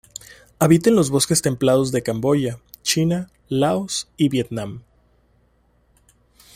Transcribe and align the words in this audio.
Habita 0.57 0.89
en 0.89 0.95
bosques 0.95 1.43
templados 1.43 1.91
de 1.91 2.01
Camboya, 2.01 2.57
China, 2.81 3.29
Laos 3.49 4.07
y 4.17 4.29
Vietnam. 4.29 4.81